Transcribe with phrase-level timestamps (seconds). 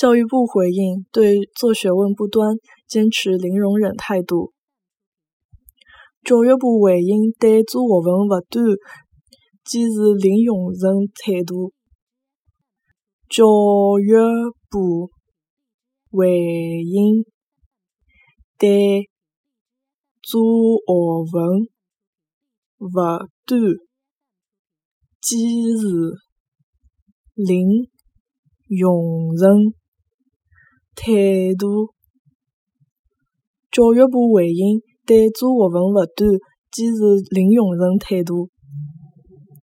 [0.00, 2.56] 教育部回应，对做学问不端
[2.88, 4.54] 坚持零容忍态度。
[6.24, 8.64] 教育部回应，对做学问勿端
[9.62, 11.74] 坚持零容忍态度。
[13.28, 13.44] 教
[14.00, 14.16] 育
[14.70, 15.10] 部
[16.10, 16.30] 回
[16.82, 17.26] 应，
[18.56, 19.10] 对
[20.22, 21.68] 做学问
[22.78, 22.88] 勿
[23.44, 23.60] 端
[25.20, 25.38] 坚
[25.78, 26.16] 持
[27.34, 27.90] 零
[28.66, 29.74] 容忍
[30.94, 31.94] 态度。
[33.70, 36.28] 教育部回应，对做学问勿端
[36.72, 38.50] 坚持零容忍态度。